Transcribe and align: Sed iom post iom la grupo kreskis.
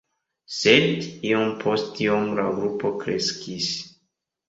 Sed 0.59 1.05
iom 1.33 1.53
post 1.65 2.03
iom 2.07 2.35
la 2.43 2.49
grupo 2.59 2.97
kreskis. 3.07 3.73